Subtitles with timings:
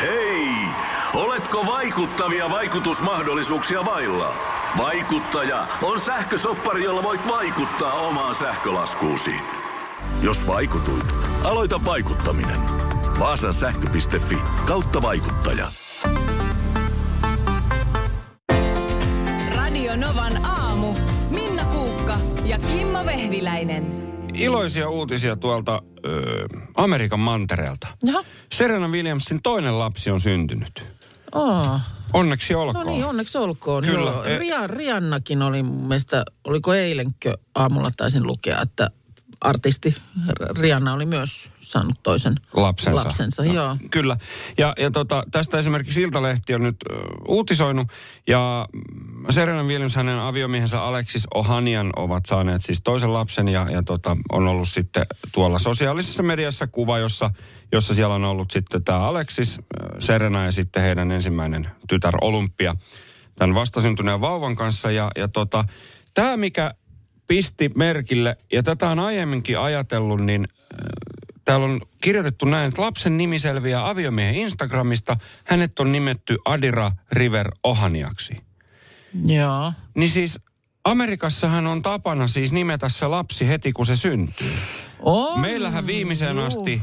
[0.00, 0.48] Hei!
[1.14, 4.34] Oletko vaikuttavia vaikutusmahdollisuuksia vailla?
[4.78, 9.34] Vaikuttaja on sähkösoppari, jolla voit vaikuttaa omaan sähkölaskuusi.
[10.22, 11.06] Jos vaikutuit,
[11.44, 12.60] aloita vaikuttaminen.
[13.18, 15.66] Vaasan sähkö.fi kautta vaikuttaja.
[19.56, 20.94] Radio Novan aamu.
[21.30, 24.05] Minna Kuukka ja Kimmo Vehviläinen.
[24.36, 27.88] Iloisia uutisia tuolta ö, Amerikan mantereelta.
[28.06, 28.24] Jaha.
[28.52, 30.86] Serena Williamsin toinen lapsi on syntynyt.
[31.34, 31.80] Oh.
[32.12, 32.86] Onneksi No olkoon.
[32.86, 33.84] niin, onneksi olkoon.
[33.84, 34.24] Kyllä, Joo.
[34.24, 38.90] e- Ria, Riannakin oli mun mielestä, oliko eilenkö aamulla taisin lukea, että
[39.46, 39.96] artisti
[40.58, 43.04] Rianna oli myös saanut toisen lapsensa.
[43.04, 43.76] lapsensa No, joo.
[43.90, 44.16] Kyllä.
[44.58, 46.94] Ja, ja tota, tästä esimerkiksi Iltalehti on nyt ö,
[47.28, 47.88] uutisoinut.
[48.26, 48.68] Ja
[49.30, 53.48] Serena Williams, hänen aviomiehensä Alexis Ohanian ovat saaneet siis toisen lapsen.
[53.48, 57.30] Ja, ja tota, on ollut sitten tuolla sosiaalisessa mediassa kuva, jossa,
[57.72, 59.58] jossa siellä on ollut sitten tämä Alexis,
[59.98, 62.74] Serena ja sitten heidän ensimmäinen tytär Olympia
[63.36, 64.90] tämän vastasyntyneen vauvan kanssa.
[64.90, 65.64] Ja, ja tota,
[66.14, 66.74] tämä, mikä
[67.26, 70.78] pisti merkille, ja tätä on aiemminkin ajatellut, niin äh,
[71.44, 75.16] täällä on kirjoitettu näin, että lapsen nimi selviää aviomiehen Instagramista.
[75.44, 78.36] Hänet on nimetty Adira River Ohaniaksi.
[79.26, 79.72] Joo.
[79.94, 80.38] Niin siis
[80.84, 84.52] Amerikassahan on tapana siis nimetä se lapsi heti, kun se syntyy.
[85.00, 85.40] On.
[85.40, 86.46] Meillähän viimeiseen Juu.
[86.46, 86.82] asti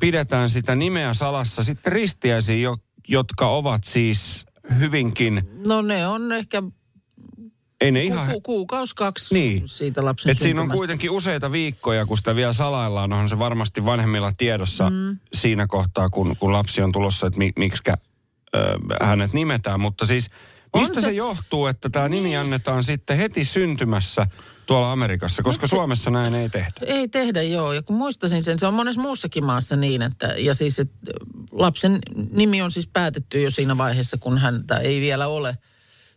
[0.00, 2.76] pidetään sitä nimeä salassa sitten ristiäisiä, jo,
[3.08, 4.46] jotka ovat siis
[4.78, 6.62] hyvinkin, No ne on ehkä
[7.80, 8.28] ei ne ihan...
[8.28, 9.68] ku, kuukausi kaksi Niin.
[9.68, 13.84] siitä lapsen Et siinä on kuitenkin useita viikkoja, kun sitä vielä salaillaan, onhan se varmasti
[13.84, 15.18] vanhemmilla tiedossa mm.
[15.32, 17.96] siinä kohtaa, kun, kun lapsi on tulossa, että mi, miksikä
[18.54, 18.58] ö,
[19.00, 19.80] hänet nimetään.
[19.80, 20.30] Mutta siis
[20.76, 24.26] mistä On se, se- johtuu, että tämä nimi annetaan sitten heti syntymässä
[24.66, 26.72] tuolla Amerikassa, koska se- Suomessa näin ei tehdä.
[26.86, 27.72] Ei tehdä, joo.
[27.72, 30.94] Ja kun muistasin sen, se on monessa muussakin maassa niin, että ja siis, että
[31.52, 31.98] lapsen
[32.32, 35.58] nimi on siis päätetty jo siinä vaiheessa, kun häntä ei vielä ole.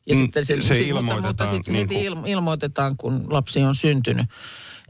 [0.06, 3.26] Ja Mm, sitten se mutta- Mutta ilmoitetaan sitten se niin heti kuin- il, ilmoitetaan, kun
[3.34, 4.26] lapsi on syntynyt.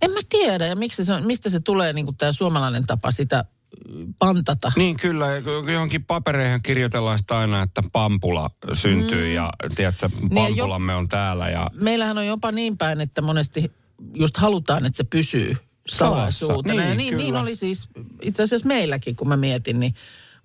[0.01, 3.45] En mä tiedä, ja miksi se on, mistä se tulee niin tämä suomalainen tapa sitä
[3.89, 4.71] y, pantata.
[4.75, 5.25] Niin kyllä,
[5.73, 9.33] johonkin papereihin kirjoitellaan sitä aina, että Pampula syntyy mm.
[9.33, 13.71] ja tiedätkö, Niin, jo- Pampulamme on täällä ja Meillähän on jopa niin päin, että monesti
[14.13, 16.79] just halutaan, että se pysyy salaisuutena.
[16.79, 17.23] Niin, ja niin, kyllä.
[17.23, 17.89] niin oli siis
[18.21, 19.93] itse asiassa meilläkin, kun mä mietin, niin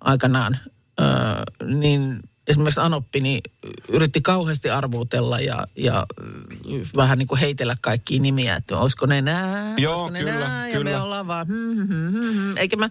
[0.00, 0.58] aikanaan,
[1.00, 1.06] öö,
[1.74, 3.40] niin esimerkiksi Anoppi niin
[3.88, 6.24] yritti kauheasti arvuutella ja, ja ö,
[6.96, 10.68] vähän niin kuin heitellä kaikkia nimiä, että olisiko ne nää, Joo, olisiko ne kyllä, nää,
[10.68, 10.90] ja kyllä.
[10.90, 12.56] me ollaan vaan hmm, hmm, hmm.
[12.56, 12.90] Eikä mä,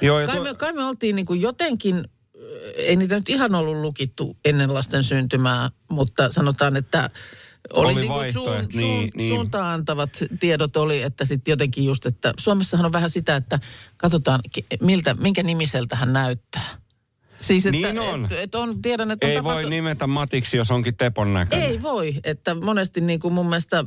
[0.00, 2.04] Joo, ja kai, tuo- me, kai me oltiin niin kuin jotenkin,
[2.36, 7.10] ö, ei niitä nyt ihan ollut lukittu ennen lasten syntymää, mutta sanotaan, että
[7.72, 9.34] oli, Oli niin kuin vaihtoehto, suun, niin, suun, niin.
[9.34, 10.10] suuntaan antavat
[10.40, 13.60] tiedot oli, että sitten jotenkin just, että Suomessahan on vähän sitä, että
[13.96, 14.40] katsotaan,
[14.80, 16.81] miltä, minkä nimiseltä hän näyttää.
[17.42, 18.24] Siis, että, Niin on.
[18.24, 21.68] Et, et on, tiedän, että on ei tapahtu- voi nimetä Matiksi, jos onkin Tepon näköinen.
[21.68, 23.84] Ei voi, että monesti niin kuin mun mielestä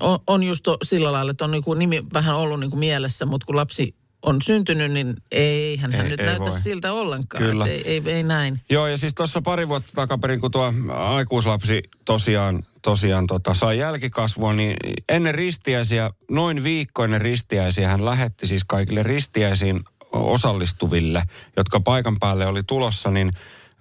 [0.00, 2.80] on, on just to, sillä lailla, että on niin kuin nimi vähän ollut niin kuin
[2.80, 6.60] mielessä, mutta kun lapsi on syntynyt, niin eihän hän Ei- nyt ei näytä voi.
[6.60, 7.44] siltä ollenkaan.
[7.44, 7.66] Kyllä.
[7.66, 8.60] Ei, ei, ei näin.
[8.70, 14.52] Joo, ja siis tuossa pari vuotta takaperin, kun tuo aikuislapsi tosiaan, tosiaan tota, sai jälkikasvua,
[14.54, 14.76] niin
[15.08, 19.80] ennen ristiäisiä, noin viikko ennen ristiäisiä, hän lähetti siis kaikille ristiäisiin
[20.12, 21.22] osallistuville,
[21.56, 23.30] jotka paikan päälle oli tulossa, niin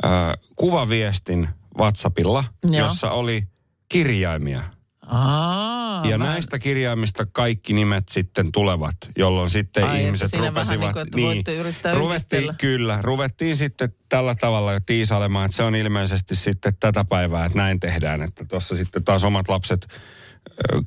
[0.06, 0.12] äh,
[0.56, 2.74] kuvaviestin WhatsAppilla, Joo.
[2.88, 3.44] jossa oli
[3.90, 4.64] kirjaimia.
[5.06, 10.96] Aa, ja mä- näistä kirjaimista kaikki nimet sitten tulevat, jolloin sitten Ai, ihmiset rupesivat...
[11.16, 12.56] niin kuin, yrittää ruvettiin.
[12.58, 17.58] Kyllä, ruvettiin sitten tällä tavalla jo tiisailemaan, että se on ilmeisesti sitten tätä päivää, että
[17.58, 18.22] näin tehdään.
[18.22, 19.88] Että tuossa sitten taas omat lapset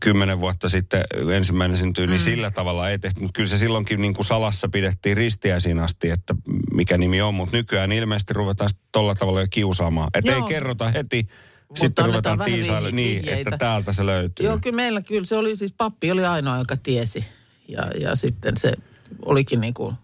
[0.00, 3.20] kymmenen vuotta sitten ensimmäinen syntyy, niin sillä tavalla ei tehty.
[3.20, 6.34] Mutta kyllä se silloinkin niin kuin salassa pidettiin ristiäisiin asti, että
[6.72, 7.34] mikä nimi on.
[7.34, 10.10] Mutta nykyään ilmeisesti ruvetaan tolla tavalla jo kiusaamaan.
[10.14, 11.28] Että ei kerrota heti,
[11.75, 13.41] sitten ruvetaan tiisaille niin, vihjeitä.
[13.41, 14.47] että täältä se löytyy.
[14.47, 17.25] Joo, kyllä meillä kyllä se oli siis pappi oli ainoa, joka tiesi.
[17.69, 18.72] Ja, ja sitten se
[19.25, 19.94] olikin niin kuin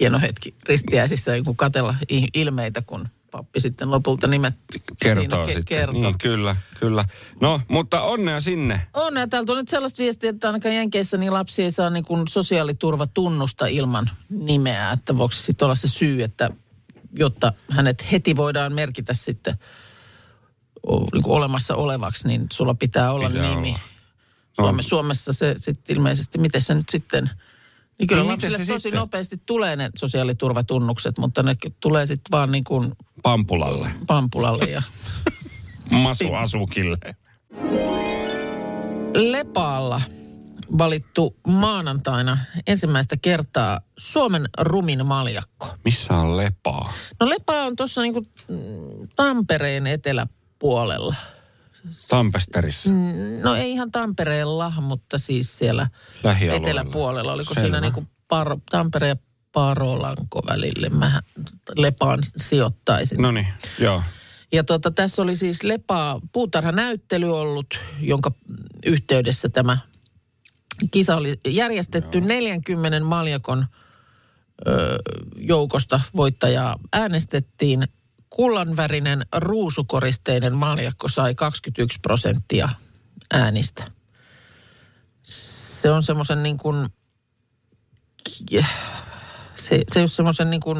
[0.00, 1.94] hieno hetki ristiäisissä niin kuin katella
[2.34, 4.54] ilmeitä, kun pappi sitten lopulta nimet
[5.02, 5.64] kertoo siinä sitten.
[5.64, 6.00] kertoi.
[6.00, 7.04] Niin, kyllä, kyllä.
[7.40, 8.86] No, mutta onnea sinne.
[8.94, 12.04] On, ja täältä on nyt sellaista viestiä, että ainakaan Jenkeissä niin lapsi ei saa niin
[12.04, 14.90] kuin sosiaaliturvatunnusta ilman nimeä.
[14.92, 16.50] Että voiko se sitten olla se syy, että
[17.18, 19.54] jotta hänet heti voidaan merkitä sitten
[21.12, 23.68] niin kuin olemassa olevaksi, niin sulla pitää olla Pitää nimi.
[23.68, 23.78] olla.
[24.52, 27.30] Suome, Suomessa se sitten ilmeisesti, miten se nyt sitten...
[27.98, 28.98] Niin kyllä No miten lapsille se tosi sitten?
[29.00, 32.92] nopeasti tulee ne sosiaaliturvatunnukset, mutta ne tulee sitten vaan niin kuin
[33.22, 33.90] Pampulalle.
[34.06, 34.82] pampulalle ja
[35.90, 36.96] Masu Asukille.
[39.14, 40.00] Lepaalla
[40.78, 45.66] valittu maanantaina ensimmäistä kertaa Suomen rumin maljakko.
[45.84, 46.92] Missä on lepaa?
[47.20, 48.26] No Lepa on tuossa niinku
[49.16, 51.14] Tampereen eteläpuolella.
[52.08, 52.92] Tampesterissa.
[53.42, 55.88] No ei ihan Tampereella, mutta siis siellä
[56.52, 57.32] eteläpuolella.
[57.32, 57.64] Oliko Selvä.
[57.64, 59.16] siinä niinku Paro, Tampere ja
[59.52, 60.88] Parolanko välille?
[60.88, 61.20] Mä
[61.76, 63.22] Lepaan sijoittaisin.
[63.22, 63.46] No niin,
[63.78, 64.02] joo.
[64.52, 68.32] Ja tota, tässä oli siis Lepaa puutarhanäyttely ollut, jonka
[68.86, 69.78] yhteydessä tämä
[70.90, 72.20] kisa oli järjestetty.
[72.20, 73.66] 40 maljakon
[74.66, 74.98] ö,
[75.36, 77.88] joukosta voittajaa äänestettiin.
[78.36, 82.68] Kullanvärinen ruusukoristeinen maljakko sai 21 prosenttia
[83.32, 83.84] äänistä.
[85.22, 86.88] Se on semmoisen niin kuin,
[89.54, 90.78] se, se ei ole semmoisen niin kuin,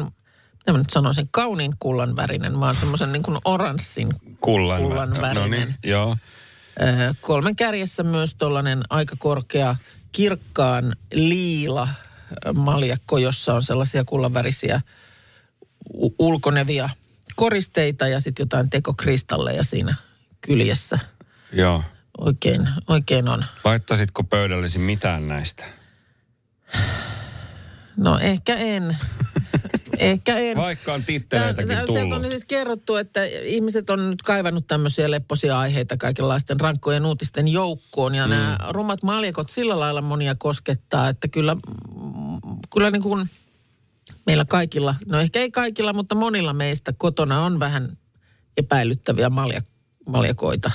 [0.53, 4.09] mitä mä nyt sanoisin, kauniin kullanvärinen, vaan semmoisen niin kuin oranssin
[4.39, 5.41] Kullan, Kullanvärinen.
[5.41, 6.17] No niin, joo.
[7.21, 9.75] Kolmen kärjessä myös tuollainen aika korkea
[10.11, 11.87] kirkkaan liila
[12.53, 14.81] maljakko, jossa on sellaisia kullanvärisiä
[16.19, 16.89] ulkonevia
[17.35, 19.95] koristeita ja sitten jotain tekokristalleja siinä
[20.41, 20.99] kyljessä.
[21.51, 21.83] Joo.
[22.17, 23.45] Oikein, oikein on.
[23.63, 25.65] Laittaisitko pöydällesi mitään näistä?
[27.97, 28.97] No ehkä en.
[29.97, 30.57] ehkä en.
[30.57, 32.31] Vaikka on titteleitäkin Tää- tää- Sieltä on tullut.
[32.31, 38.15] siis kerrottu, että ihmiset on nyt kaivannut tämmöisiä lepposia aiheita kaikenlaisten rankkojen uutisten joukkoon.
[38.15, 38.29] Ja mm.
[38.29, 41.57] nämä rumat maljakot sillä lailla monia koskettaa, että kyllä,
[42.73, 43.29] kyllä niin kuin
[44.25, 47.97] meillä kaikilla, no ehkä ei kaikilla, mutta monilla meistä kotona on vähän
[48.57, 49.61] epäilyttäviä malja,
[50.07, 50.71] maljakoita.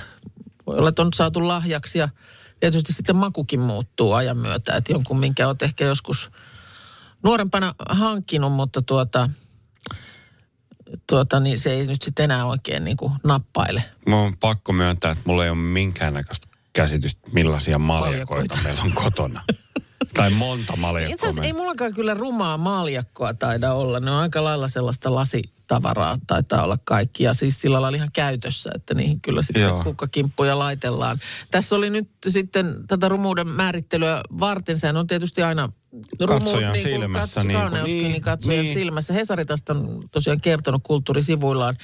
[0.67, 2.09] Voi olla, että on saatu lahjaksi ja
[2.61, 4.77] tietysti sitten makukin muuttuu ajan myötä.
[4.77, 6.31] Että jonkun, minkä olet ehkä joskus
[7.23, 9.31] nuorempana hankkinut, mutta tuota,
[11.09, 13.85] tuota, niin se ei nyt sitten enää oikein niin kuin nappaile.
[14.07, 18.59] Mun on pakko myöntää, että mulla ei ole minkäännäköistä käsitystä, millaisia maljakoita Maljakoita.
[18.65, 19.43] meillä on kotona.
[20.15, 21.15] tai monta Itse maljakkoa.
[21.29, 24.01] asiassa ei mullakaan kyllä rumaa maljakkoa taida olla.
[24.01, 27.25] Ne on aika lailla sellaista lasitavaraa taitaa olla kaikki.
[27.25, 29.85] Ja siis sillä lailla ihan käytössä, että niihin kyllä sitten Joo.
[29.85, 31.19] kukkakimppuja laitellaan.
[31.51, 34.79] Tässä oli nyt sitten tätä rumuuden määrittelyä varten.
[34.79, 35.73] Sehän on tietysti aina
[36.29, 38.75] Katsojan niin kuin silmässä, Katso, niin kuin- kauneuskin, niin, niin, katsojan niin.
[38.75, 39.15] silmässä.
[39.15, 41.77] Hesari tästä on tosiaan kertonut kulttuurisivuillaan.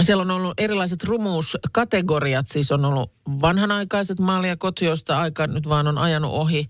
[0.00, 5.98] Siellä on ollut erilaiset rumuuskategoriat, siis on ollut vanhanaikaiset maljakot, joista aika nyt vaan on
[5.98, 6.68] ajanut ohi.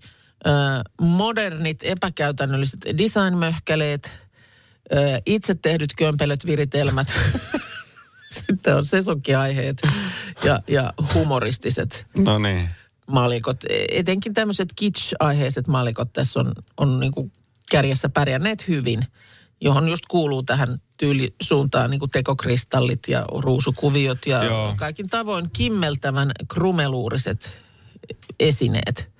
[1.01, 4.19] Modernit, epäkäytännölliset designmöhkäleet,
[5.25, 7.07] itse tehdyt kömpelöt, viritelmät.
[8.47, 9.81] Sitten on sesonkiaiheet
[10.43, 12.69] ja, ja humoristiset No niin.
[13.07, 13.57] maalikot.
[13.89, 17.31] Etenkin tämmöiset kitsch-aiheiset maalikot tässä on, on niin
[17.71, 18.99] kärjessä pärjänneet hyvin,
[19.61, 24.73] johon just kuuluu tähän tyylisuuntaan niin kuin tekokristallit ja ruusukuviot ja Joo.
[24.77, 27.61] kaikin tavoin kimmeltävän krumeluuriset
[28.39, 29.11] esineet.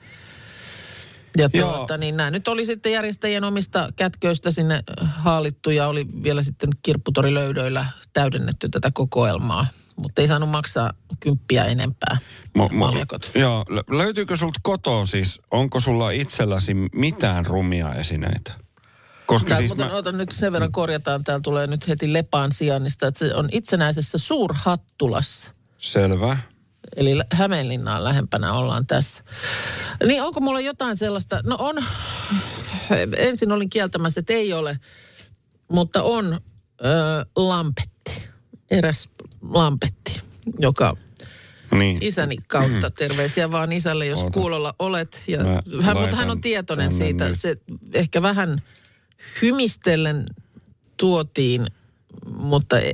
[1.38, 6.42] Ja tuota, niin nämä nyt oli sitten järjestäjien omista kätköistä sinne haalittu ja oli vielä
[6.42, 9.68] sitten kirpputorilöydöillä täydennetty tätä kokoelmaa.
[9.95, 12.18] Mutta ei saanut maksaa kymppiä enempää
[12.56, 13.31] Mo, mo, maljakot.
[13.36, 18.51] joo, lö- löytyykö sulta kotoa siis, onko sulla itselläsi mitään rumia esineitä?
[19.25, 22.51] Koska Tää, siis mutta mä, otan nyt sen verran korjataan, täällä tulee nyt heti Lepaan
[22.51, 25.51] sijainnista, että se on itsenäisessä Suurhattulassa.
[25.78, 26.38] selvä.
[26.95, 29.24] Eli Hämeenlinnaan lähempänä ollaan tässä.
[30.07, 31.42] Niin onko mulla jotain sellaista?
[31.44, 31.75] No on,
[33.18, 34.80] ensin olin kieltämässä, että ei ole,
[35.68, 38.30] mutta on ö, lampetti,
[38.71, 39.09] eräs
[39.42, 40.21] lampetti,
[40.59, 40.95] joka
[41.71, 41.97] Niin.
[42.02, 42.90] isäni kautta.
[42.90, 44.31] Terveisiä vaan isälle, jos Oota.
[44.33, 45.23] kuulolla olet.
[45.28, 47.28] Ja Mä hän, mutta hän on tietoinen siitä.
[47.28, 47.40] nyt.
[47.40, 47.57] Se
[47.94, 48.61] ehkä vähän
[49.42, 50.26] hymistellen
[50.97, 51.66] tuotiin,
[52.35, 52.92] mutta e-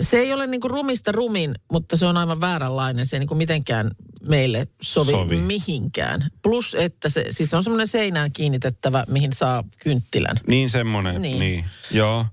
[0.00, 3.06] se ei ole niin kuin rumista rumin, mutta se on aivan vääränlainen.
[3.06, 3.90] Se ei niin kuin mitenkään
[4.28, 5.36] meille sovi, Sovi.
[5.36, 6.30] mihinkään.
[6.42, 10.36] Plus, että se, siis se on semmoinen seinään kiinnitettävä, mihin saa kynttilän.
[10.46, 11.38] Niin semmoinen, niin.
[11.38, 11.64] Niin.
[11.90, 12.26] Joo.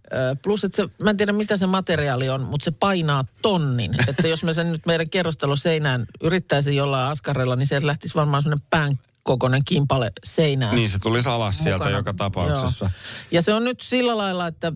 [0.44, 3.96] Plus, että se, mä en tiedä mitä se materiaali on, mutta se painaa tonnin.
[4.10, 8.68] Että jos mä sen nyt meidän kerrostaloseinään yrittäisin jollain askarella, niin sieltä lähtisi varmaan semmoinen
[8.70, 10.76] pään kokoinen kimpale seinään.
[10.76, 11.98] Niin se tulisi alas sieltä mukana.
[11.98, 12.86] joka tapauksessa.
[12.86, 12.92] Joo.
[13.32, 14.74] Ja se on nyt sillä lailla, että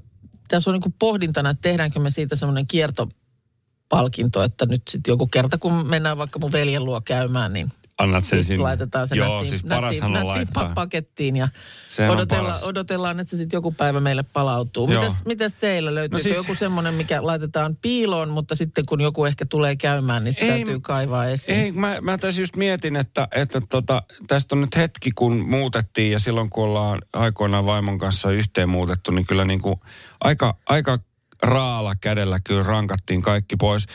[0.50, 5.58] tässä on niin pohdintana, että tehdäänkö me siitä semmoinen kiertopalkinto, että nyt sitten joku kerta,
[5.58, 8.63] kun mennään vaikka mun veljen luo käymään, niin Annat sen sinne.
[8.63, 10.63] laitetaan se Joo, nättiin, siis parashan nättiin, on laittaa.
[10.63, 11.48] pa- pakettiin ja
[11.88, 12.27] Sehän on
[12.63, 14.91] odotellaan, että se sitten joku päivä meille palautuu.
[14.91, 15.01] Joo.
[15.03, 16.36] Mitäs, mitäs teillä löytyykö No siis...
[16.36, 20.41] siis- joku semmoinen, mikä laitetaan piiloon, mutta sitten kun joku ehkä tulee käymään, niin se
[20.41, 21.60] Ei, täytyy kaivaa esiin.
[21.60, 26.12] Ei, mä, mä tässä just mietin, että, että tota, tästä on nyt hetki, kun muutettiin
[26.12, 29.79] ja silloin kun ollaan aikoinaan vaimon kanssa yhteen muutettu, niin kyllä niin kuin
[30.22, 31.00] aika, aika
[31.43, 33.86] raala kädellä kyllä rankattiin kaikki pois.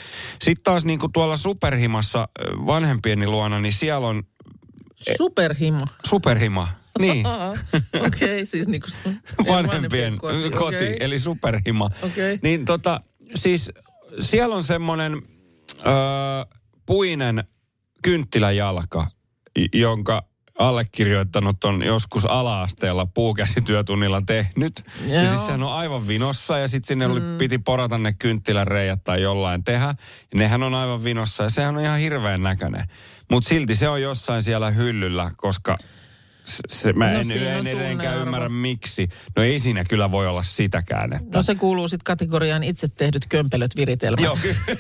[0.44, 2.28] Sitten taas niin kuin tuolla superhimassa
[2.66, 4.22] vanhempieni luona, niin siellä on
[5.16, 5.86] Superhimo.
[6.06, 6.68] Superhima.
[6.98, 7.26] Niin.
[7.26, 7.50] Aa,
[8.06, 10.50] Okei, okay, siis niinku sun vanhempien koti.
[10.50, 10.96] koti, okei.
[11.00, 11.90] eli superhima.
[12.02, 12.38] Okei.
[12.42, 13.00] Niin tota,
[13.34, 13.72] siis
[14.20, 15.12] siellä on semmoinen
[15.78, 15.94] öö,
[16.86, 17.44] puinen
[18.02, 19.06] kynttiläjalka,
[19.72, 20.22] jonka
[20.58, 24.84] allekirjoittanut on joskus ala-asteella puukäsityötunnilla tehnyt.
[25.06, 25.26] Ja Joo.
[25.26, 29.64] siis sehän on aivan vinossa ja sitten sinne oli, piti porata ne kynttiläreijät tai jollain
[29.64, 29.86] tehdä.
[29.86, 29.94] Ja
[30.34, 32.84] nehän on aivan vinossa ja sehän on ihan hirveän näköinen.
[33.30, 35.76] Mutta silti se on jossain siellä hyllyllä, koska
[36.44, 39.08] se, se, mä No en, en edelleenkään ymmärrä miksi.
[39.36, 41.38] No ei siinä kyllä voi olla sitäkään, että...
[41.38, 44.20] No se kuuluu sitten kategoriaan itse tehdyt kömpelöt viritelmät.
[44.20, 44.56] Joo, kyllä.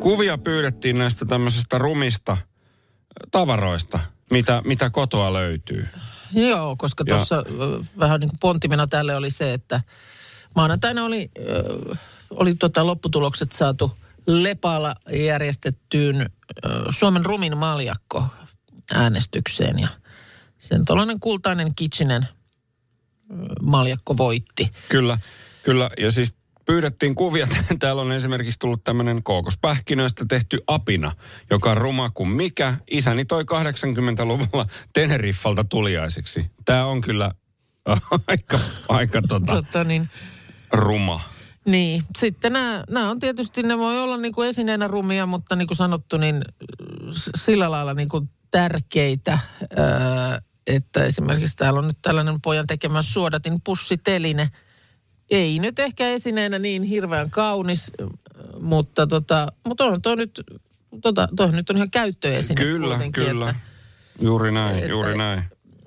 [0.00, 2.36] Kuvia pyydettiin näistä tämmöisistä rumista
[3.30, 4.00] tavaroista,
[4.30, 5.88] mitä, mitä kotoa löytyy.
[6.32, 7.44] Joo, koska tuossa
[7.98, 9.80] vähän niin kuin pontimena tälle oli se, että
[10.56, 11.96] maanantaina oli, ö,
[12.30, 16.28] oli tota lopputulokset saatu Lepaalla järjestettyyn ö,
[16.90, 18.26] Suomen rumin maljakko
[18.94, 19.88] äänestykseen ja
[20.58, 24.72] sen tuollainen kultainen kitchenen ö, maljakko voitti.
[24.88, 25.18] Kyllä,
[25.62, 25.90] kyllä.
[25.98, 26.34] Ja siis
[26.72, 27.48] pyydettiin kuvia.
[27.78, 31.12] Täällä on esimerkiksi tullut tämmöinen kookospähkinöistä tehty apina,
[31.50, 32.74] joka on ruma kuin mikä.
[32.90, 36.50] Isäni toi 80-luvulla Teneriffalta tuliaisiksi.
[36.64, 37.30] Tämä on kyllä
[38.26, 40.10] aika, aika tota, Tota, niin,
[40.72, 41.20] ruma.
[41.64, 45.68] Niin, sitten nämä, nämä on tietysti, ne voi olla niin kuin esineenä rumia, mutta niin
[45.68, 46.42] kuin sanottu, niin
[47.36, 49.86] sillä lailla niin kuin tärkeitä, öö,
[50.66, 54.50] että esimerkiksi täällä on nyt tällainen pojan tekemä suodatin pussiteline.
[55.32, 57.92] Ei nyt ehkä esineenä niin hirveän kaunis,
[58.60, 60.40] mutta, tota, mutta on tuo nyt,
[61.02, 63.50] tota, toi nyt on ihan käyttöesine Kyllä, kyllä.
[63.50, 63.60] Että,
[64.20, 65.42] Juuri näin, että- juuri näin.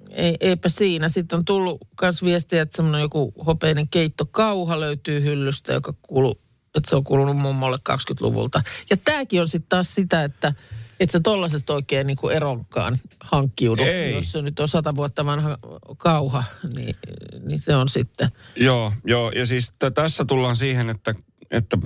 [0.09, 1.09] ei, eipä siinä.
[1.09, 6.41] Sitten on tullut myös viestiä, että semmoinen joku hopeinen keittokauha löytyy hyllystä, joka kuuluu,
[6.75, 8.63] että se on kuulunut mummolle 20-luvulta.
[8.89, 10.53] Ja tämäkin on sitten taas sitä, että
[10.99, 13.83] et sä tollasesta oikein niinku eronkaan hankkiudu.
[13.83, 14.13] Ei.
[14.15, 15.57] Jos se nyt on sata vuotta vanha
[15.97, 16.43] kauha,
[16.75, 16.95] niin,
[17.45, 18.29] niin se on sitten.
[18.55, 19.31] Joo, joo.
[19.31, 21.13] Ja siis t- tässä tullaan siihen, että,
[21.51, 21.77] että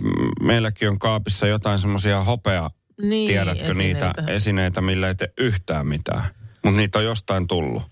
[0.41, 2.69] meilläkin on kaapissa jotain semmoisia hopea,
[3.01, 4.33] Niin, tiedätkö niitä esineitä.
[4.33, 6.23] esineitä, millä ei tee yhtään mitään.
[6.63, 7.83] Mutta niitä on jostain tullut.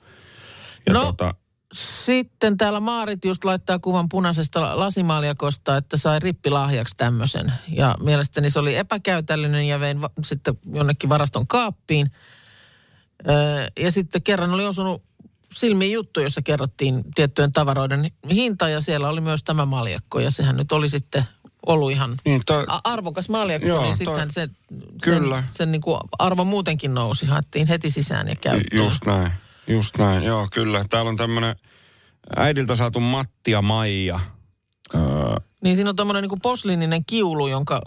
[0.86, 1.06] Ja No.
[1.06, 1.36] tota,
[1.74, 7.54] Sitten täällä Maarit just laittaa kuvan punaisesta lasimaljakosta, että sai rippilahjaksi tämmöisen.
[7.68, 12.12] Ja mielestäni se oli epäkäytällinen ja vein va- sitten jonnekin varaston kaappiin.
[13.30, 15.04] Öö, ja sitten kerran oli osunut
[15.54, 20.20] silmiin juttu, jossa kerrottiin tiettyjen tavaroiden hinta ja siellä oli myös tämä maljakko.
[20.20, 21.24] Ja sehän nyt oli sitten
[21.66, 24.50] ollut ihan niin toi, arvokas maljakko, Joo, niin sittenhän se,
[25.04, 25.42] Kyllä.
[25.42, 27.26] sen, sen niin kuin arvo muutenkin nousi.
[27.26, 28.86] Haettiin heti sisään ja käyttöön.
[28.86, 29.32] just näin,
[29.68, 30.24] just näin.
[30.24, 30.86] Joo, kyllä.
[30.90, 31.56] Täällä on tämmöinen
[32.36, 34.20] äidiltä saatu Matti ja Maija.
[34.96, 35.02] Öö,
[35.64, 37.82] Niin siinä on tuommoinen niin posliininen kiulu, jonka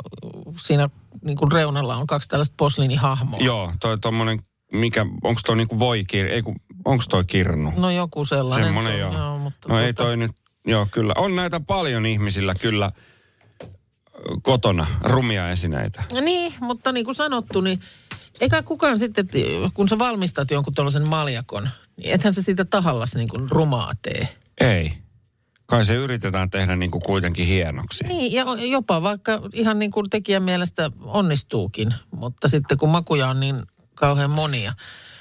[0.60, 0.90] siinä
[1.24, 3.40] niin kuin reunalla on kaksi tällaista posliinihahmoa.
[3.40, 4.40] joo, toi tommonen,
[4.72, 7.72] mikä, onko toi niinku voikir, ei kun, onko toi kirnu?
[7.76, 8.66] No joku sellainen.
[8.66, 9.12] Semmoinen on, joo.
[9.12, 10.32] joo mutta no ei tota- toi nyt,
[10.66, 11.12] joo kyllä.
[11.16, 12.92] On näitä paljon ihmisillä kyllä
[14.42, 16.02] kotona, rumia esineitä.
[16.20, 17.80] Niin, mutta niin kuin sanottu, niin
[18.40, 19.28] eikä kukaan sitten,
[19.74, 24.28] kun sä valmistat jonkun tuollaisen maljakon, niin ethän se siitä tahallas niin kuin rumaa tee.
[24.60, 24.92] Ei.
[25.66, 28.04] Kai se yritetään tehdä niinku kuitenkin hienoksi.
[28.04, 33.40] Niin, ja jopa vaikka ihan niin kuin tekijän mielestä onnistuukin, mutta sitten kun makuja on
[33.40, 33.62] niin
[33.94, 34.72] kauhean monia.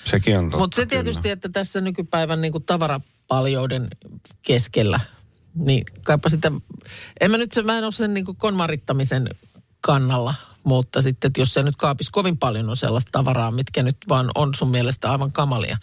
[0.04, 0.58] Sekin on totta.
[0.58, 1.04] Mutta se kyllä.
[1.04, 3.88] tietysti, että tässä nykypäivän niin kuin tavarapaljouden
[4.42, 5.00] keskellä,
[5.56, 6.51] niin kaipa sitä,
[7.22, 9.30] en mä nyt, mä en ole sen niin kuin konmarittamisen
[9.82, 10.34] kannalla,
[10.70, 14.32] mutta sitten, että jos se nyt kaapis kovin paljon on sellaista tavaraa, mitkä nyt vaan
[14.36, 15.78] on sun mielestä aivan kamalia,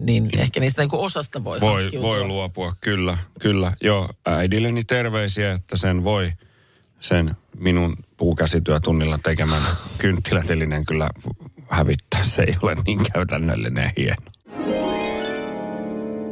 [0.00, 2.08] niin ehkä niistä niin osasta voi Voi, hankkiutua.
[2.08, 3.72] voi luopua, kyllä, kyllä.
[3.80, 6.32] Joo, äidilleni terveisiä, että sen voi
[7.00, 9.62] sen minun puukäsityötunnilla tekemän
[9.98, 11.10] kynttilätelinen kyllä
[11.70, 12.24] hävittää.
[12.24, 14.30] Se ei ole niin käytännöllinen ja hieno.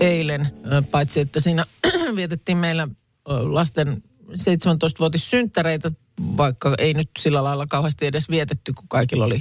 [0.00, 0.48] eilen,
[0.90, 1.64] paitsi että siinä
[2.16, 2.88] vietettiin meillä
[3.26, 5.90] lasten 17-vuotissynttäreitä,
[6.36, 9.40] vaikka ei nyt sillä lailla kauheasti edes vietetty, kun kaikilla oli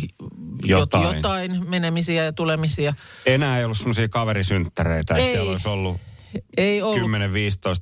[0.64, 1.04] Jotain.
[1.04, 2.94] jotain, jotain menemisiä ja tulemisia.
[3.26, 5.32] Enää ei ollut semmoisia kaverisynttäreitä, että Ei.
[5.32, 5.98] siellä olisi ollut
[6.58, 7.12] Ei ollut.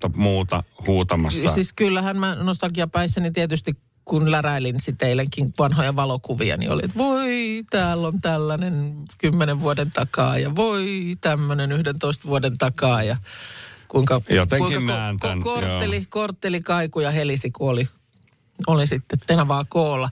[0.10, 1.52] 10-15 muuta huutamassa.
[1.52, 3.74] Siis kyllähän mä nostalgiapäissäni tietysti
[4.06, 9.92] kun läräilin sitten eilenkin vanhoja valokuvia, niin oli, että voi, täällä on tällainen kymmenen vuoden
[9.92, 13.18] takaa ja voi, tämmöinen 11 vuoden takaa ja
[13.88, 16.06] kuinka, Jotenkin kuinka näen tän, kortteli, joo.
[16.10, 17.88] kortteli kaiku ja helisi, kun oli,
[18.68, 20.10] oli sitten tenavaa koolla.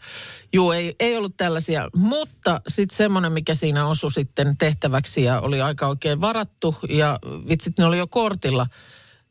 [0.54, 5.62] Juu, ei, ei ollut tällaisia, mutta sitten semmoinen, mikä siinä osui sitten tehtäväksi ja oli
[5.62, 8.66] aika oikein varattu ja vitsit, ne oli jo kortilla,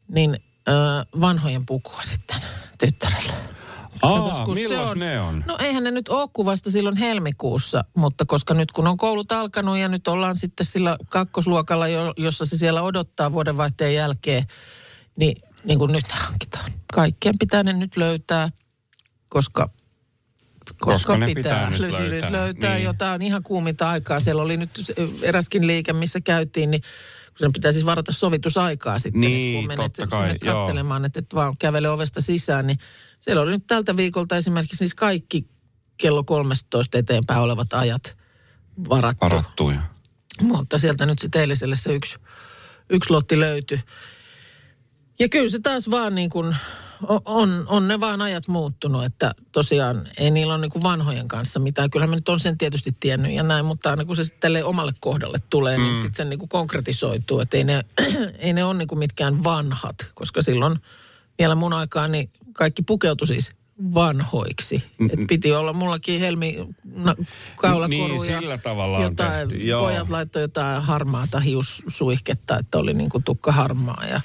[0.09, 0.39] niin
[0.69, 0.73] ö,
[1.21, 2.37] vanhojen pukua sitten
[2.79, 3.33] tyttärelle.
[4.03, 5.45] Aa, Katos, milloin on- ne on?
[5.47, 9.33] No eihän ne nyt ole kuin vasta silloin helmikuussa, mutta koska nyt kun on koulut
[9.33, 14.47] alkanut ja nyt ollaan sitten sillä kakkosluokalla, jo, jossa se siellä odottaa vuodenvaihteen jälkeen,
[15.17, 16.73] niin, niin kuin nyt hankitaan.
[16.95, 18.49] Kaikkien pitää ne nyt löytää,
[19.33, 19.71] koska
[20.79, 22.85] Koska ne pitää nyt ly- löytää, löytää niin.
[22.85, 24.21] jotain ihan kuuminta aikaa.
[24.21, 24.71] Siellä oli nyt
[25.23, 26.81] eräskin liike, missä käytiin, niin
[27.29, 29.21] kun sen pitää siis varata sovitusaikaa sitten.
[29.21, 32.79] Niin, kun menet totta kai, sinne katselemaan, että et vaan kävele ovesta sisään, niin
[33.19, 35.47] siellä oli nyt tältä viikolta esimerkiksi siis kaikki
[35.97, 38.17] kello 13 eteenpäin olevat ajat
[38.89, 39.25] varattu.
[39.25, 39.81] Varattuja.
[40.41, 42.19] Mutta sieltä nyt sitten eiliselle se yksi,
[42.91, 43.81] yksi lotti löytyi.
[45.19, 46.57] Ja kyllä se taas vaan niin kuin,
[47.25, 51.61] on, on ne vaan ajat muuttunut, että tosiaan ei niillä ole niin kuin vanhojen kanssa
[51.61, 51.91] mitään.
[51.91, 54.93] Kyllähän mä nyt on sen tietysti tiennyt ja näin, mutta aina kun se sitten omalle
[55.01, 55.85] kohdalle tulee, mm.
[55.85, 57.41] niin sitten se niin kuin konkretisoituu.
[57.41, 57.83] Että ei ne,
[58.39, 60.79] ei ne ole niin kuin mitkään vanhat, koska silloin
[61.39, 63.53] vielä mun aikaan niin kaikki pukeutui siis
[63.95, 64.85] vanhoiksi.
[65.11, 67.17] Et piti olla mullakin helmi na,
[67.57, 69.85] kaulakoru Niin, ja sillä tavalla on jotain, tehty, joo.
[69.85, 74.21] pojat laittoi jotain harmaata hiussuihketta, että oli niinku tukka harmaa ja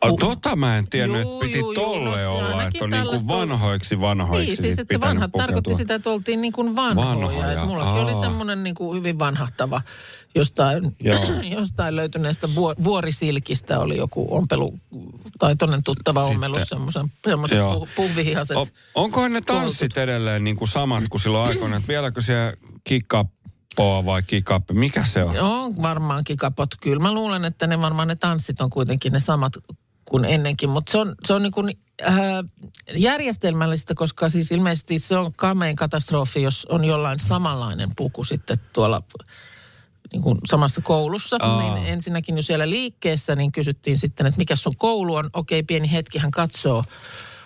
[0.00, 2.84] A, Ku- tota mä en tiennyt, Juu, että piti juu, juu, tolle no, olla, että
[2.84, 5.76] on niinku vanhoiksi vanhoiksi Niin, siis että se vanha tarkoitti pukeutua.
[5.76, 7.08] sitä, että oltiin niin kuin vanhoja.
[7.08, 8.20] Vanhoja, Et mullakin oli aa.
[8.20, 9.82] semmoinen niin kuin hyvin vanhahtava
[10.34, 10.96] jostain,
[11.58, 14.78] jostain löytyneestä vuor- vuorisilkistä oli joku ompelu,
[15.38, 18.56] tai tonnen tuttava ommellus, semmoisen, pu, puhvihihaset.
[18.56, 22.52] O, onkohan ne tanssit edelleen niin kuin samat kuin silloin aikoina, että vieläkö siellä
[22.84, 25.38] kickappoa vai kickappe, mikä se on?
[25.38, 26.70] On varmaankin kapot.
[26.80, 29.52] Kyllä mä luulen, että ne varmaan ne tanssit on kuitenkin ne samat
[30.10, 30.70] kuin ennenkin.
[30.70, 32.16] Mutta se on, se on niin kuin, äh,
[32.94, 39.02] järjestelmällistä, koska siis ilmeisesti se on kamein katastrofi, jos on jollain samanlainen puku sitten tuolla
[40.12, 41.36] niin kuin samassa koulussa.
[41.40, 41.62] Aa.
[41.62, 45.30] Niin ensinnäkin jo siellä liikkeessä niin kysyttiin sitten, että mikä sun koulu on.
[45.32, 46.84] Okei, pieni hetki hän katsoo.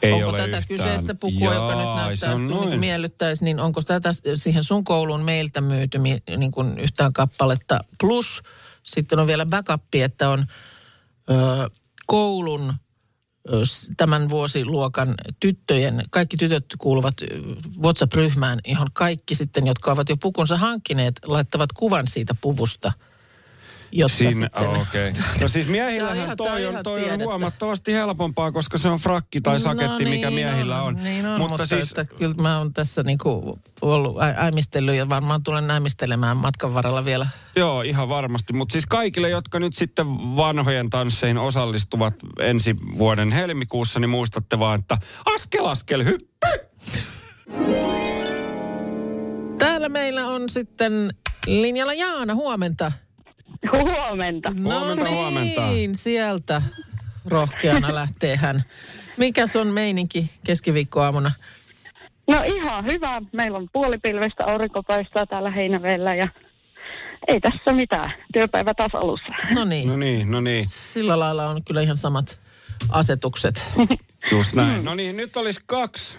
[0.03, 0.67] Ei onko ole tätä yhtään.
[0.67, 5.23] kyseistä pukua, joka nyt Jaa, näyttää, on niin miellyttäisi, niin onko tätä siihen sun kouluun
[5.23, 5.99] meiltä myyty
[6.37, 7.81] niin kuin yhtään kappaletta.
[8.01, 8.43] Plus
[8.83, 10.47] sitten on vielä backup, että on
[11.31, 11.71] ö,
[12.13, 12.75] koulun
[13.97, 17.15] tämän vuosiluokan tyttöjen, kaikki tytöt kuuluvat
[17.83, 22.93] WhatsApp-ryhmään, johon kaikki sitten, jotka ovat jo pukunsa hankkineet, laittavat kuvan siitä puvusta.
[23.93, 25.11] Jotta Siinä, sitten, okei.
[25.11, 25.23] Okay.
[25.41, 30.05] No siis miehillähän toi on toi on huomattavasti helpompaa, koska se on frakki tai saketti,
[30.05, 30.95] no mikä niin miehillä on.
[30.95, 35.09] Niin on, mutta, mutta siis, että kyllä mä oon tässä niinku ollut ä- äimistellyt ja
[35.09, 37.27] varmaan tulen äimistelemään matkan varrella vielä.
[37.57, 38.53] Joo, ihan varmasti.
[38.53, 44.81] Mutta siis kaikille, jotka nyt sitten vanhojen tansseihin osallistuvat ensi vuoden helmikuussa, niin muistatte vaan,
[44.81, 44.99] että
[45.35, 46.73] askel askel hyppy!
[49.59, 51.15] Täällä meillä on sitten
[51.47, 52.93] linjalla Jaana, huomenta.
[53.73, 54.53] Huomenta.
[54.63, 55.63] Huomenta, no niin, huomenta.
[55.93, 56.63] sieltä
[57.25, 58.65] rohkeana lähtee hän.
[59.17, 61.33] Mikäs on meininki keskiviikkoaamuna?
[62.29, 63.21] No ihan hyvä.
[63.33, 66.29] Meillä on puolipilvestä aurinko paistaa täällä Heinävellä ja
[67.29, 68.13] ei tässä mitään.
[68.33, 69.33] Työpäivä taas alussa.
[69.55, 70.65] No niin, No niin, no niin.
[70.69, 72.39] sillä lailla on kyllä ihan samat
[72.89, 73.67] asetukset.
[74.37, 74.85] Just näin.
[74.85, 76.19] No niin, nyt olisi kaksi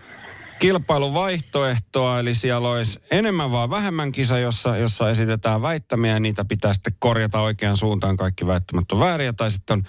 [0.63, 6.73] kilpailuvaihtoehtoa, eli siellä olisi enemmän vaan vähemmän kisa, jossa, jossa esitetään väittämiä ja niitä pitää
[6.73, 8.17] sitten korjata oikeaan suuntaan.
[8.17, 9.83] Kaikki väittämät on vääriä, tai sitten on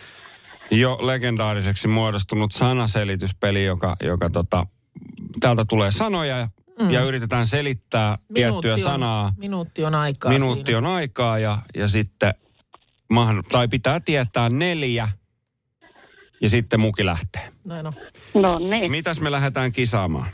[0.70, 4.66] jo legendaariseksi muodostunut sanaselityspeli, joka, joka tota,
[5.40, 6.48] täältä tulee sanoja ja,
[6.82, 6.90] mm.
[6.90, 9.32] ja yritetään selittää tiettyä on, sanaa.
[9.36, 10.78] Minuutti on aikaa Minuutti siinä.
[10.78, 12.34] on aikaa ja, ja sitten,
[13.14, 15.08] mahd- tai pitää tietää neljä
[16.40, 17.52] ja sitten muki lähtee.
[17.64, 17.92] Näin on.
[18.34, 18.90] No niin.
[18.90, 20.26] Mitäs me lähdetään kisaamaan?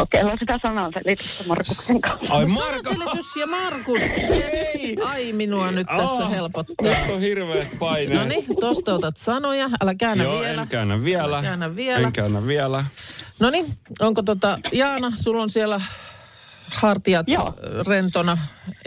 [0.00, 2.26] Kokeillaan sitä sananselitystä Markuksen kanssa.
[2.28, 4.00] Ai Sanaselitys ja Markus.
[4.00, 4.96] Yes.
[5.04, 6.74] Ai minua nyt tässä Aa, helpottaa.
[6.82, 8.20] Nyt on hirveät paineet.
[8.20, 9.70] No niin, tosta otat sanoja.
[9.82, 10.62] Älä käännä Joo, vielä.
[10.62, 11.24] en käännä vielä.
[11.24, 12.06] Älä käännä vielä.
[12.06, 12.84] En käännä vielä.
[13.38, 13.66] No niin,
[14.00, 15.80] onko tota, Jaana, sulla on siellä
[16.74, 17.54] hartiat Joo.
[17.86, 18.38] rentona,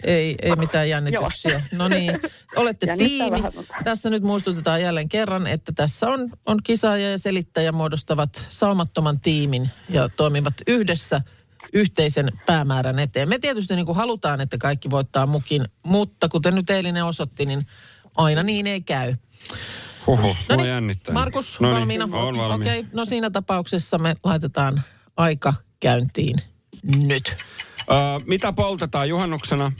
[0.03, 1.63] ei, ei mitään jännityksiä.
[1.71, 2.19] No niin,
[2.55, 3.31] olette tiimi.
[3.31, 8.45] vähän, mutta- Tässä nyt muistutetaan jälleen kerran, että tässä on, on kisaaja ja selittäjä muodostavat
[8.49, 11.21] saumattoman tiimin ja toimivat yhdessä
[11.73, 13.29] yhteisen päämäärän eteen.
[13.29, 17.67] Me tietysti niin kuin halutaan, että kaikki voittaa mukin, mutta kuten nyt eilinen osoitti, niin
[18.15, 19.15] aina niin ei käy.
[20.07, 21.13] Huhu, No mua jännittää.
[21.13, 22.07] Markus, Noniin, valmiina?
[22.11, 22.67] Olen valmis.
[22.67, 24.81] Okei, no siinä tapauksessa me laitetaan
[25.17, 26.35] aika käyntiin
[27.07, 27.35] nyt.
[27.91, 27.93] Ö,
[28.25, 29.71] mitä poltetaan juhannuksena?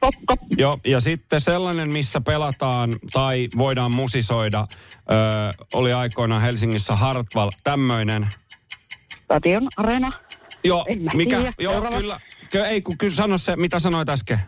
[0.00, 0.36] Kokko.
[0.56, 8.28] Joo, ja sitten sellainen, missä pelataan tai voidaan musisoida, ö, oli aikoinaan Helsingissä Hartwall, tämmöinen.
[9.24, 10.10] Stadion Arena.
[10.64, 11.36] Joo, En mä mikä?
[11.36, 11.52] tiedä.
[11.58, 11.96] Joo, Seuraava.
[11.96, 12.20] kyllä.
[12.52, 14.40] Ky- ei, kun kyllä sano se, mitä sanoit äsken.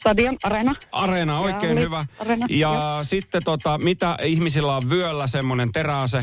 [0.00, 0.74] Stadion Arena.
[0.92, 2.02] Areena, oikein oli hyvä.
[2.20, 3.04] Areena, ja joo.
[3.04, 6.20] sitten tota, mitä ihmisillä on vyöllä semmoinen teräase?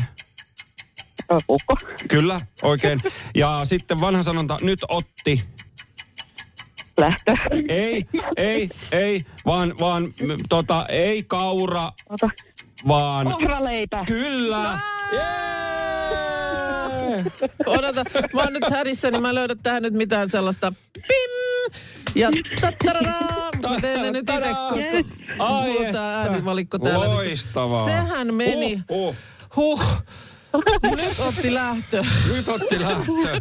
[1.46, 1.76] Puukko.
[2.08, 3.00] Kyllä, oikein.
[3.34, 5.40] Ja sitten vanha sanonta, nyt otti.
[6.98, 7.32] Lähtö.
[7.68, 8.04] Ei,
[8.36, 12.28] ei, ei, vaan, vaan m, tota, ei kaura, Ota.
[12.88, 13.26] vaan...
[13.26, 13.98] Ohraleipä.
[14.06, 14.78] Kyllä!
[15.12, 15.22] Jee!
[17.66, 18.04] Odota,
[18.34, 21.80] mä oon nyt härissä, niin mä löydän tähän nyt mitään sellaista pim!
[22.14, 22.30] Ja
[22.60, 23.50] tattararaa!
[23.70, 27.04] Mä teen ne nyt itse, koska Ai mulla on tää äänivalikko täällä.
[27.06, 27.14] nyt.
[27.14, 27.84] Loistavaa.
[27.86, 28.80] Sehän meni.
[28.90, 29.16] Uh, uh.
[29.56, 29.82] Huh.
[30.96, 32.04] Nyt otti lähtö.
[32.28, 33.40] Nyt otti lähtö.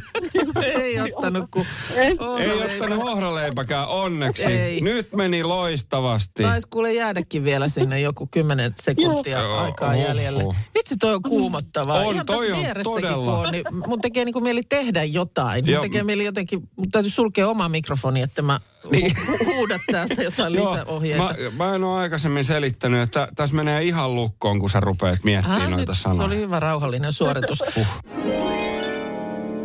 [0.82, 1.66] Ei ottanut, kun...
[1.96, 4.44] Ei ottanut ohraleipäkään onneksi.
[4.44, 4.82] Ei.
[4.82, 6.44] Nyt meni loistavasti.
[6.44, 9.58] Taisi kuule jäädäkin vielä sinne joku kymmenen sekuntia Joo.
[9.58, 10.44] aikaa Joo, jäljelle.
[10.76, 11.98] Vitsi, toi on kuumottavaa.
[12.00, 13.16] On, Ihan toi on todella.
[13.26, 15.66] kun on, niin mun tekee niin kuin mieli tehdä jotain.
[15.66, 15.82] Mun Joo.
[15.82, 18.60] tekee mieli jotenkin, mun täytyy sulkea oma mikrofoni, että mä
[18.92, 19.16] Niin.
[19.18, 21.24] hu- huudat täältä jotain Joo, lisäohjeita.
[21.24, 25.62] mä, mä en ole aikaisemmin selittänyt, että tässä menee ihan lukkoon, kun sä rupeat miettimään
[25.62, 26.24] Ah, noita nyt, se sanoja.
[26.28, 27.60] oli hyvä rauhallinen suoritus.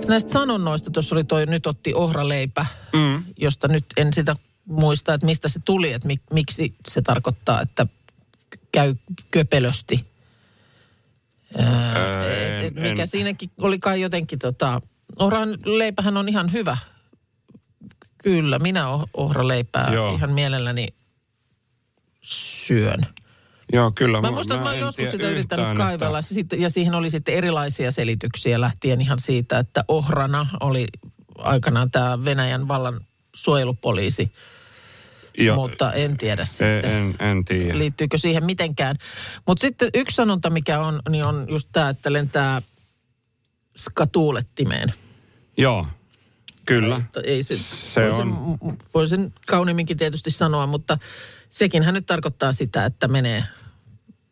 [0.09, 3.23] Näistä sanonnoista tuossa oli toi nyt otti ohraleipä, Mm.
[3.37, 7.87] josta nyt en sitä muista, että mistä se tuli, että mik, miksi se tarkoittaa, että
[8.73, 8.95] käy
[9.31, 10.05] köpelösti.
[11.59, 13.09] Ää, Öö, et, en- et mikä en.
[13.09, 14.81] siinäkin oli kai jotenkin tota,
[15.19, 16.77] ohran leipähän on ihan hyvä.
[18.23, 20.15] Kyllä, minä oh- ohraleipää Joo.
[20.15, 20.87] ihan mielelläni
[22.23, 23.07] syön.
[23.73, 24.21] Joo, kyllä.
[24.21, 26.21] Mä muistan, että mä joskus sitä yrittänyt yhtään, kaivella.
[26.37, 30.87] Että, ja siihen oli sitten erilaisia selityksiä lähtien ihan siitä, että ohrana oli
[31.39, 33.01] aikanaan tämä Venäjän vallan
[33.35, 34.33] suojelupoliisi.
[35.39, 36.85] jo, mutta en tiedä en, sitten.
[36.85, 37.79] en, en tiedä.
[37.79, 38.97] Liittyykö siihen mitenkään.
[39.47, 42.63] Mutta sitten yksi sanonta, mikä on, niin on just tämä, että lentää
[43.77, 44.93] skatuulettimeen.
[45.57, 45.87] Joo,
[46.69, 46.99] kyllä.
[46.99, 48.59] Mutta Ei se, Se voi on.
[48.61, 50.99] Sen, voi sen kauniimminkin tietysti sanoa, mutta
[51.51, 53.45] sekin hän nyt tarkoittaa sitä, että menee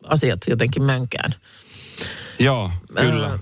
[0.03, 1.35] asiat jotenkin mönkään.
[2.39, 3.27] Joo, kyllä.
[3.27, 3.39] Ää,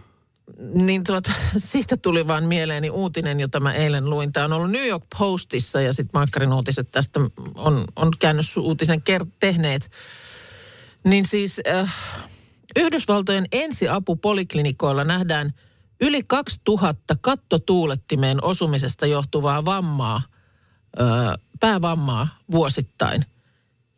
[0.75, 4.33] niin tuota, siitä tuli vaan mieleeni uutinen, jota mä eilen luin.
[4.33, 7.21] Tämä on ollut New York Postissa ja sitten Maikkarin uutiset tästä
[7.55, 9.91] on, on käännösuutisen ker- tehneet.
[11.05, 11.95] Niin siis äh,
[12.77, 15.55] Yhdysvaltojen ensiapupoliklinikoilla nähdään
[16.01, 20.23] yli 2000 kattotuulettimeen osumisesta johtuvaa vammaa,
[21.01, 23.23] äh, päävammaa vuosittain.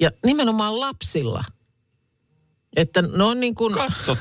[0.01, 1.45] Ja nimenomaan lapsilla.
[2.77, 3.75] Että ne on niin kuin...
[3.75, 4.17] Katso.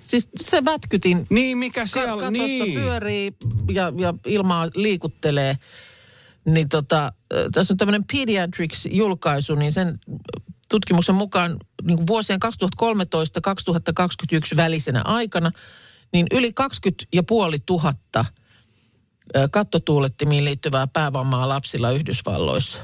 [0.00, 2.80] Siis se vätkytin Niin, mikä siellä katossa niin.
[2.80, 3.32] pyörii
[3.72, 5.58] ja, ja ilmaa liikuttelee.
[6.44, 7.12] Niin tota,
[7.52, 10.00] tässä on tämmöinen Pediatrics-julkaisu, niin sen
[10.68, 12.40] tutkimuksen mukaan niin vuosien
[14.52, 15.52] 2013-2021 välisenä aikana,
[16.12, 22.78] niin yli 20 ja puoli tuhatta äh, kattotuulettimiin liittyvää päävammaa lapsilla Yhdysvalloissa.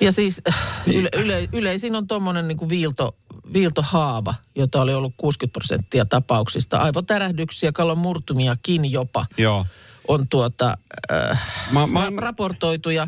[0.00, 3.16] Ja siis äh, yle, yle, yleisin on tuommoinen niin viilto,
[3.52, 6.78] viiltohaava, jota oli ollut 60 prosenttia tapauksista.
[6.78, 9.66] Aivotärähdyksiä, kallon murtumiakin jopa Joo.
[10.08, 10.74] on tuota,
[11.12, 13.02] äh, Mä, mä, ra- raportoitu ja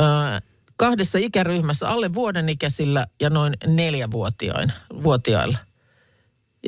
[0.00, 0.42] äh,
[0.76, 4.72] kahdessa ikäryhmässä alle vuoden ikäisillä ja noin neljävuotiailla.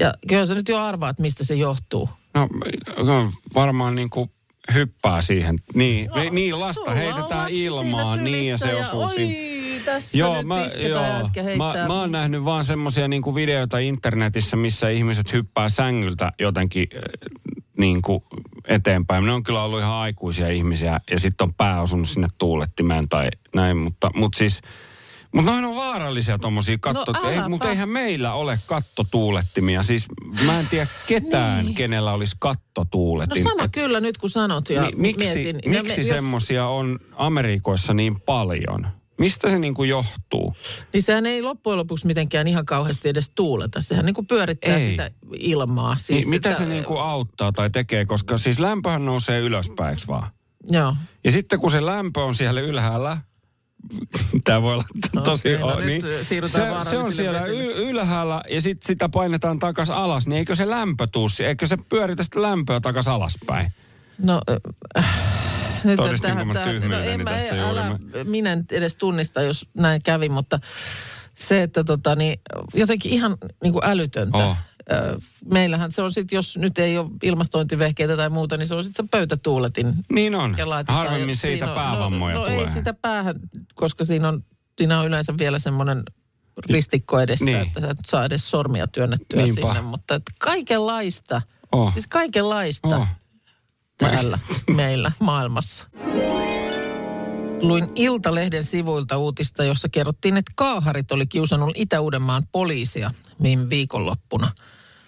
[0.00, 2.08] Ja kyllä sä nyt jo arvaat, mistä se johtuu.
[2.34, 2.48] no,
[3.04, 4.30] no, varmaan niin kuin
[4.74, 5.58] hyppää siihen.
[5.74, 9.84] Niin, no, niin lasta heitetään ilmaan, niin ja se osuu oi, siihen.
[9.84, 14.56] tässä Joo, nyt mä, ja äsken mä, mä oon nähnyt vaan semmoisia niinku videoita internetissä,
[14.56, 17.00] missä ihmiset hyppää sängyltä jotenkin äh,
[17.78, 18.22] niinku
[18.68, 19.24] eteenpäin.
[19.24, 23.28] Ne on kyllä ollut ihan aikuisia ihmisiä ja sitten on pää osunut sinne tuulettimeen tai
[23.54, 24.60] näin, mutta, mutta siis...
[25.34, 27.12] Mutta noin on vaarallisia tommosia katto...
[27.12, 29.82] No ei, mutta eihän meillä ole kattotuulettimia.
[29.82, 30.06] Siis
[30.46, 31.74] mä en tiedä ketään, niin.
[31.74, 33.42] kenellä olisi No kattotuuletin.
[33.42, 35.60] sama Et kyllä nyt kun sanot ja Mi- miksi mietin.
[35.74, 38.86] Ja miksi me- jos- semmosia on Amerikoissa niin paljon?
[39.18, 40.56] Mistä se niinku johtuu?
[40.92, 43.80] Niin sehän ei loppujen lopuksi mitenkään ihan kauheasti edes tuuleta.
[43.80, 44.90] Sehän niin kuin pyörittää Ei.
[44.90, 45.96] sitä ilmaa.
[45.96, 48.04] Siis Niin, mitä että- se niinku auttaa tai tekee?
[48.04, 50.30] Koska siis lämpöhän nousee ylöspäin, vaan?
[50.70, 50.96] Joo.
[51.24, 53.18] Ja sitten kun se lämpö on siellä ylhäällä,
[54.44, 54.84] tämä voi olla
[55.24, 55.54] tosi...
[55.54, 56.40] Okei, no niin, se,
[56.90, 57.74] se on siellä vesille.
[57.74, 62.22] ylhäällä ja sitten sitä painetaan takas alas, niin eikö se lämpö tuu, eikö se pyöritä
[62.22, 63.72] sitä lämpöä takas alaspäin?
[64.18, 64.40] No,
[64.98, 65.14] äh,
[65.84, 68.24] nyt Todistinko mä tyhmyyteni en mä- tässä älä- juuri?
[68.30, 70.58] Minä en edes tunnista, jos näin kävi, mutta
[71.34, 72.40] se, että tota, niin,
[72.74, 74.38] jotenkin ihan niin kuin älytöntä.
[74.38, 74.56] Oh.
[75.52, 79.04] Meillähän se on sitten, jos nyt ei ole ilmastointivehkeitä tai muuta, niin se on sitten
[79.04, 79.94] se pöytätuuletin.
[80.12, 80.56] Niin on.
[80.88, 82.60] Harvemmin siitä on- päävammoja no, no, tulee.
[82.60, 83.34] ei sitä päähän,
[83.74, 84.44] koska siinä on,
[84.78, 86.02] siinä on yleensä vielä semmoinen
[86.66, 87.56] ristikko edessä, Niin.
[87.56, 89.60] että sä et saa edes sormia työnnettyä Niinpä.
[89.74, 89.80] sinne.
[89.80, 91.92] Mutta et kaikenlaista, Oh.
[91.92, 93.06] siis kaikenlaista Oh.
[93.98, 94.38] täällä
[94.76, 95.86] meillä maailmassa.
[97.62, 103.10] Luin Iltalehden sivuilta uutista, jossa kerrottiin, että kaaharit oli kiusannut Itä-Uudenmaan poliisia
[103.42, 104.50] viime viikonloppuna.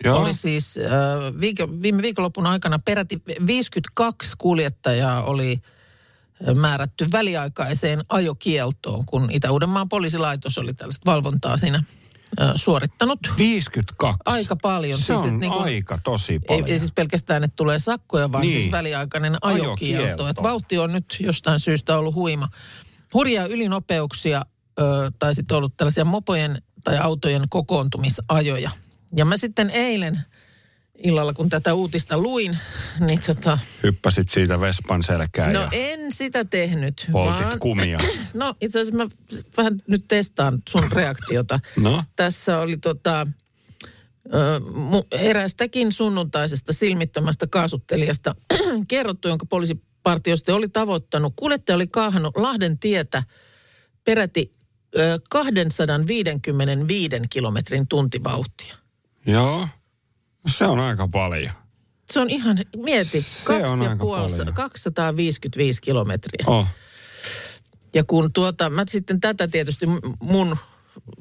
[0.04, 0.18] Joo.
[0.22, 5.60] oli siis äh, viike, viime viikonlopun aikana peräti 52 kuljettajaa oli
[6.48, 11.84] äh, määrätty väliaikaiseen ajokieltoon, kun Itä-Uudenmaan poliisilaitos oli tällaista valvontaa siinä
[12.40, 13.18] äh, suorittanut.
[13.38, 14.20] 52.
[14.24, 14.98] Aika paljon.
[14.98, 16.68] Se Siis, on et niinku- aika tosi Ei, paljon.
[16.68, 18.50] ei siis pelkästään, että tulee sakkoja, vaan Niin.
[18.52, 18.62] niin.
[18.62, 20.02] siis väliaikainen ajokielto.
[20.02, 20.28] Ajokielto.
[20.28, 22.48] Et vauhti on nyt jostain syystä ollut huima.
[23.14, 24.42] Hurjaa ylinopeuksia
[24.80, 24.82] ö,
[25.18, 28.70] tai sitten ollut tällaisia mopojen tai autojen kokoontumisajoja.
[29.16, 30.20] Ja mä sitten eilen
[31.04, 32.58] illalla, kun tätä uutista luin,
[33.00, 37.08] niin tota, Hyppäsit siitä Vespan selkään no ja en sitä tehnyt.
[37.12, 37.98] poltit vaan, kumia.
[38.34, 39.10] No itse asiassa mä
[39.56, 41.60] vähän nyt testaan sun reaktiota.
[41.76, 42.04] No?
[42.16, 43.26] Tässä oli tota,
[45.12, 48.34] eräästäkin sunnuntaisesta silmittömästä kaasuttelijasta
[48.88, 51.32] kerrottu, jonka poliisipartiosta oli tavoittanut.
[51.36, 53.22] Kuljettaja oli kaahannut Lahden tietä
[54.04, 54.52] peräti
[54.98, 58.81] ö, 255 kilometrin tuntivauhtia.
[59.26, 59.68] Joo.
[60.46, 61.52] Se on aika paljon.
[62.10, 64.54] Se on ihan, mieti, Se kaksi on ja aika puoli, paljon.
[64.54, 66.44] 255 kilometriä.
[66.46, 66.66] Oh.
[67.94, 69.86] Ja kun tuota, mä sitten tätä tietysti
[70.22, 70.56] mun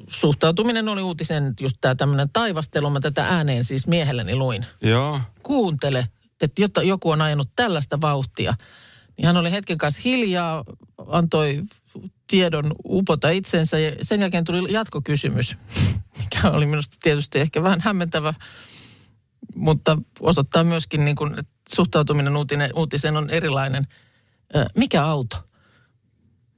[0.08, 2.90] suhtautuminen oli uutisen just tämä tämmöinen taivastelu.
[2.90, 4.66] Mä tätä ääneen siis miehelleni luin.
[4.82, 5.20] Joo.
[5.42, 6.08] Kuuntele,
[6.40, 8.54] että jotta joku on ajanut tällaista vauhtia.
[9.16, 10.64] Niin hän oli hetken kanssa hiljaa,
[11.06, 11.62] antoi
[12.26, 15.56] tiedon upota itsensä ja sen jälkeen tuli jatkokysymys,
[16.18, 18.34] mikä oli minusta tietysti ehkä vähän hämmentävä,
[19.54, 23.86] mutta osoittaa myöskin niin kuin, että suhtautuminen uutinen, uutiseen on erilainen.
[24.76, 25.36] Mikä auto?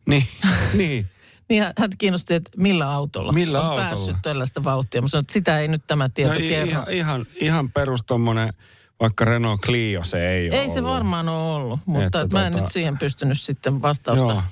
[0.08, 0.26] Niin.
[0.74, 1.06] niin.
[1.48, 3.88] Niin hän- kiinnosti, että millä autolla Millä on autolla?
[3.88, 5.02] päässyt tällaista vauhtia.
[5.02, 6.68] Mä sanoin, että sitä ei nyt tämä tieto No, kerro.
[6.70, 8.52] ihan, ihan, ihan perus tommonen,
[9.00, 10.92] vaikka Renault Clio se ei ole Ei se ollut.
[10.94, 14.42] varmaan ole ollut, mutta että mä en tota- nyt siihen pystynyt sitten vastausta Joo.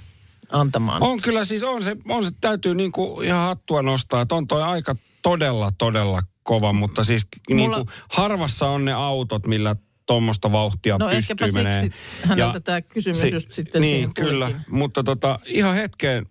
[0.53, 1.03] Antamaan.
[1.03, 4.63] On kyllä siis, on se, on se täytyy niinku ihan hattua nostaa, että on toi
[4.63, 10.99] aika todella, todella kova, mutta siis Mulla- niinku, harvassa on ne autot, millä tuommoista vauhtia
[10.99, 11.91] No pystyy menee.
[12.25, 14.65] häneltä tämä kysymys just sitten Niin, kyllä, tulikin.
[14.71, 16.27] mutta tota, ihan hetkeen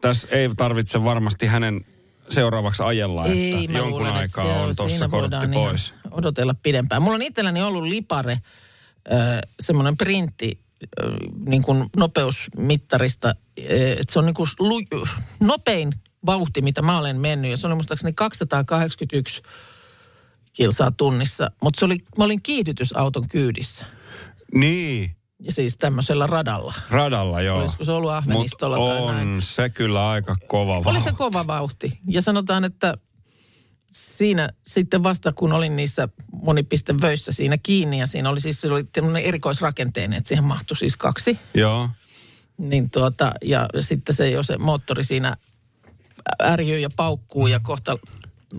[0.00, 1.84] tässä ei tarvitse varmasti hänen
[2.28, 5.94] seuraavaksi ajella, Ei, että jonkun luulen, että aikaa se on tuossa kortti pois.
[6.10, 7.02] odotella pidempään.
[7.02, 10.58] Mulla on itselläni ollut lipare, äh, semmoinen printti,
[11.48, 13.34] niin kuin nopeusmittarista.
[13.56, 15.06] Että se on niin kuin lu-
[15.40, 15.92] nopein
[16.26, 17.50] vauhti, mitä mä olen mennyt.
[17.50, 19.42] Ja se oli muistaakseni 281
[20.52, 21.50] kilsaa tunnissa.
[21.62, 23.86] Mutta se oli, mä olin kiihdytysauton kyydissä.
[24.54, 26.74] Niin, Ja siis tämmöisellä radalla.
[26.90, 27.60] radalla joo.
[27.62, 29.42] Olisiko se ollut Mut Ahvenistolla tai on näin?
[29.42, 31.02] se kyllä aika kova Oli vauhti.
[31.04, 31.98] se kova vauhti.
[32.08, 32.94] Ja sanotaan, että
[33.90, 36.08] siinä sitten vasta kun olin niissä
[36.42, 38.84] monipistevöissä siinä kiinni ja siinä oli siis se oli
[39.22, 41.38] erikoisrakenteinen, että siihen mahtui siis kaksi.
[41.54, 41.90] Joo.
[42.58, 45.36] Niin tuota, ja sitten se jo se moottori siinä
[46.42, 47.98] ärjyy ja paukkuu ja kohta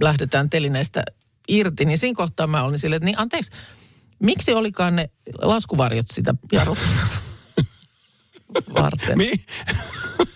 [0.02, 1.04] lähdetään telineestä
[1.48, 3.52] irti, niin siinä kohtaa mä olin silleen, että niin anteeksi,
[4.19, 5.10] miksi olikaan ne
[5.41, 7.08] laskuvarjot sitä jarrutusta
[8.74, 9.18] varten?
[9.18, 9.32] Mi-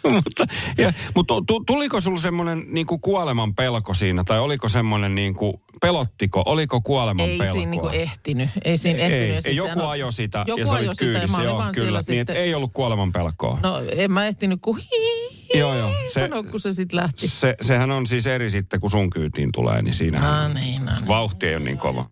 [0.13, 0.45] mutta,
[0.77, 6.43] ja, mutta tu- tuliko sulla semmoinen niinku kuoleman pelko siinä, tai oliko semmoinen niinku, pelottiko,
[6.45, 7.53] oliko kuoleman ei pelkoa?
[7.53, 8.49] siinä niinku ehtinyt.
[8.65, 9.35] Ei siinä ehtinyt.
[9.35, 11.73] ei, siis joku ajoi sitä joku ja sä olit sitä ja mä kyydissä, joo, kyllä.
[11.73, 13.59] siellä Niin, sitten- ei ollut kuoleman pelkoa.
[13.63, 15.91] No en mä ehtinyt kuin hii, Joo, joo.
[16.13, 17.27] Se- sano, kun se sitten lähti.
[17.27, 20.91] Se, sehän on siis eri sitten, kun sun kyytiin tulee, niin siinä No niin, no
[20.95, 21.07] niin.
[21.07, 22.05] vauhti ei ole niin kova.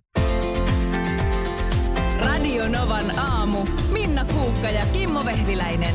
[2.20, 3.66] Radio Novan aamu.
[3.92, 5.95] Minna Kuukka ja Kimmo Vehviläinen.